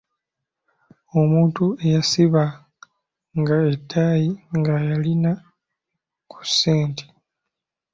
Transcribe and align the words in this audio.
Omuntu 1.19 1.63
eyasibanga 1.85 3.55
ettaayi 3.73 4.29
nga 4.57 4.75
y'alina 4.87 5.31
ku 6.31 6.39
ssente 6.49 7.05